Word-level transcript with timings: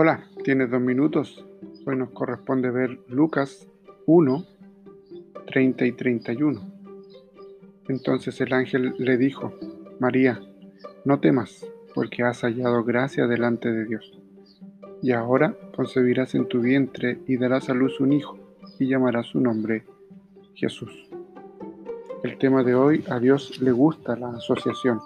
Hola, 0.00 0.22
tienes 0.44 0.70
dos 0.70 0.80
minutos. 0.80 1.44
Hoy 1.84 1.96
nos 1.96 2.10
corresponde 2.10 2.70
ver 2.70 3.00
Lucas 3.08 3.66
1, 4.06 4.44
30 5.48 5.86
y 5.86 5.90
31. 5.90 6.60
Entonces 7.88 8.40
el 8.40 8.52
ángel 8.52 8.94
le 8.96 9.16
dijo, 9.16 9.58
María, 9.98 10.40
no 11.04 11.18
temas, 11.18 11.66
porque 11.96 12.22
has 12.22 12.42
hallado 12.42 12.84
gracia 12.84 13.26
delante 13.26 13.72
de 13.72 13.86
Dios. 13.86 14.16
Y 15.02 15.10
ahora 15.10 15.56
concebirás 15.74 16.36
en 16.36 16.46
tu 16.46 16.60
vientre 16.60 17.18
y 17.26 17.36
darás 17.36 17.68
a 17.68 17.74
luz 17.74 17.98
un 17.98 18.12
hijo, 18.12 18.38
y 18.78 18.86
llamarás 18.86 19.26
su 19.26 19.40
nombre 19.40 19.84
Jesús. 20.54 21.10
El 22.22 22.38
tema 22.38 22.62
de 22.62 22.76
hoy, 22.76 23.04
a 23.10 23.18
Dios 23.18 23.60
le 23.60 23.72
gusta 23.72 24.14
la 24.14 24.28
asociación. 24.28 25.00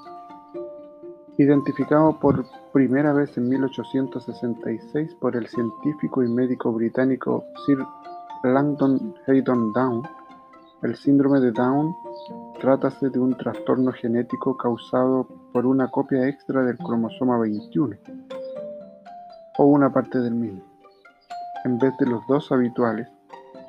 Identificado 1.38 2.18
por 2.20 2.44
primera 2.72 3.14
vez 3.14 3.36
en 3.38 3.48
1866 3.48 5.14
por 5.14 5.34
el 5.34 5.46
científico 5.46 6.22
y 6.22 6.28
médico 6.28 6.70
británico 6.72 7.44
Sir 7.64 7.78
Langdon 8.44 9.14
Haydon 9.26 9.72
Down, 9.72 10.02
el 10.82 10.94
síndrome 10.94 11.40
de 11.40 11.52
Down 11.52 11.94
trátase 12.60 13.08
de 13.08 13.18
un 13.18 13.34
trastorno 13.36 13.92
genético 13.92 14.58
causado 14.58 15.26
por 15.52 15.64
una 15.64 15.90
copia 15.90 16.28
extra 16.28 16.64
del 16.64 16.76
cromosoma 16.76 17.38
21 17.38 17.96
o 19.56 19.64
una 19.64 19.90
parte 19.90 20.18
del 20.18 20.34
mismo, 20.34 20.62
en 21.64 21.78
vez 21.78 21.96
de 21.98 22.06
los 22.06 22.26
dos 22.26 22.52
habituales. 22.52 23.08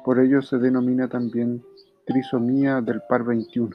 Por 0.04 0.20
ello 0.20 0.42
se 0.42 0.58
denomina 0.58 1.08
también 1.08 1.64
trisomía 2.06 2.82
del 2.82 3.02
par 3.08 3.24
21 3.24 3.74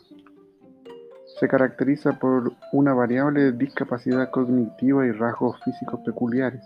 se 1.38 1.46
caracteriza 1.46 2.18
por 2.18 2.52
una 2.72 2.92
variable 2.94 3.52
discapacidad 3.52 4.30
cognitiva 4.30 5.06
y 5.06 5.12
rasgos 5.12 5.60
físicos 5.62 6.00
peculiares. 6.04 6.64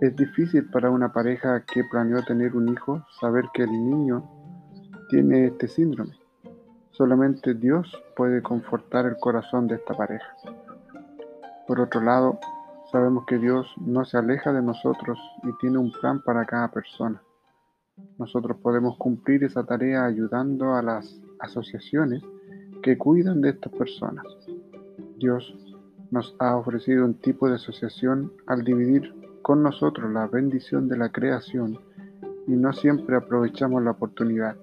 Es 0.00 0.14
difícil 0.16 0.68
para 0.70 0.90
una 0.90 1.12
pareja 1.12 1.62
que 1.72 1.84
planeó 1.84 2.22
tener 2.24 2.56
un 2.56 2.68
hijo 2.68 3.04
saber 3.20 3.44
que 3.52 3.62
el 3.62 3.70
niño 3.70 4.28
tiene 5.08 5.46
este 5.46 5.68
síndrome. 5.68 6.18
Solamente 6.90 7.54
Dios 7.54 7.90
puede 8.16 8.42
confortar 8.42 9.06
el 9.06 9.16
corazón 9.18 9.68
de 9.68 9.76
esta 9.76 9.94
pareja. 9.94 10.36
Por 11.66 11.80
otro 11.80 12.00
lado, 12.00 12.40
sabemos 12.90 13.24
que 13.26 13.38
Dios 13.38 13.72
no 13.78 14.04
se 14.04 14.18
aleja 14.18 14.52
de 14.52 14.62
nosotros 14.62 15.18
y 15.44 15.56
tiene 15.60 15.78
un 15.78 15.92
plan 15.92 16.20
para 16.22 16.44
cada 16.44 16.68
persona. 16.68 17.22
Nosotros 18.18 18.58
podemos 18.60 18.96
cumplir 18.96 19.44
esa 19.44 19.64
tarea 19.64 20.04
ayudando 20.04 20.74
a 20.74 20.82
las 20.82 21.20
asociaciones 21.38 22.22
que 22.82 22.98
cuidan 22.98 23.40
de 23.40 23.50
estas 23.50 23.72
personas. 23.72 24.26
Dios 25.16 25.54
nos 26.10 26.34
ha 26.38 26.56
ofrecido 26.56 27.04
un 27.04 27.14
tipo 27.14 27.48
de 27.48 27.54
asociación 27.54 28.32
al 28.46 28.64
dividir 28.64 29.14
con 29.42 29.62
nosotros 29.62 30.10
la 30.12 30.26
bendición 30.26 30.88
de 30.88 30.96
la 30.96 31.10
creación 31.10 31.78
y 32.46 32.52
no 32.52 32.72
siempre 32.72 33.16
aprovechamos 33.16 33.82
la 33.82 33.92
oportunidad. 33.92 34.56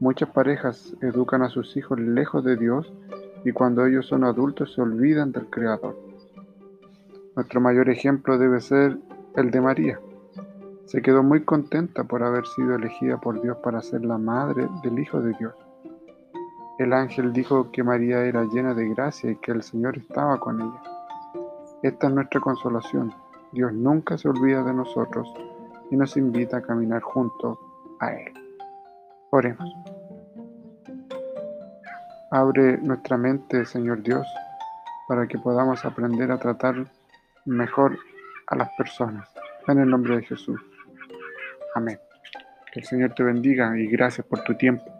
Muchas 0.00 0.30
parejas 0.30 0.94
educan 1.00 1.42
a 1.42 1.48
sus 1.48 1.76
hijos 1.76 1.98
lejos 1.98 2.44
de 2.44 2.56
Dios 2.56 2.92
y 3.44 3.52
cuando 3.52 3.84
ellos 3.84 4.06
son 4.06 4.24
adultos 4.24 4.72
se 4.74 4.80
olvidan 4.80 5.32
del 5.32 5.46
Creador. 5.50 5.96
Nuestro 7.34 7.60
mayor 7.60 7.90
ejemplo 7.90 8.38
debe 8.38 8.60
ser 8.60 8.98
el 9.36 9.50
de 9.50 9.60
María. 9.60 10.00
Se 10.86 11.02
quedó 11.02 11.22
muy 11.22 11.44
contenta 11.44 12.04
por 12.04 12.22
haber 12.22 12.46
sido 12.46 12.74
elegida 12.74 13.20
por 13.20 13.40
Dios 13.42 13.58
para 13.62 13.82
ser 13.82 14.04
la 14.04 14.18
madre 14.18 14.66
del 14.82 14.98
Hijo 14.98 15.20
de 15.20 15.34
Dios. 15.38 15.54
El 16.78 16.92
ángel 16.92 17.32
dijo 17.32 17.72
que 17.72 17.82
María 17.82 18.24
era 18.24 18.44
llena 18.44 18.72
de 18.72 18.88
gracia 18.90 19.32
y 19.32 19.36
que 19.36 19.50
el 19.50 19.64
Señor 19.64 19.98
estaba 19.98 20.38
con 20.38 20.60
ella. 20.60 20.82
Esta 21.82 22.06
es 22.06 22.12
nuestra 22.12 22.40
consolación. 22.40 23.12
Dios 23.50 23.72
nunca 23.72 24.16
se 24.16 24.28
olvida 24.28 24.62
de 24.62 24.72
nosotros 24.72 25.28
y 25.90 25.96
nos 25.96 26.16
invita 26.16 26.58
a 26.58 26.62
caminar 26.62 27.02
junto 27.02 27.58
a 27.98 28.12
Él. 28.12 28.32
Oremos. 29.30 29.68
Abre 32.30 32.78
nuestra 32.78 33.16
mente, 33.16 33.64
Señor 33.64 34.02
Dios, 34.02 34.26
para 35.08 35.26
que 35.26 35.38
podamos 35.38 35.84
aprender 35.84 36.30
a 36.30 36.38
tratar 36.38 36.86
mejor 37.44 37.98
a 38.46 38.56
las 38.56 38.68
personas. 38.76 39.28
En 39.66 39.80
el 39.80 39.90
nombre 39.90 40.16
de 40.16 40.22
Jesús. 40.22 40.60
Amén. 41.74 41.98
Que 42.72 42.80
el 42.80 42.86
Señor 42.86 43.14
te 43.14 43.24
bendiga 43.24 43.76
y 43.76 43.88
gracias 43.88 44.24
por 44.26 44.44
tu 44.44 44.56
tiempo. 44.56 44.97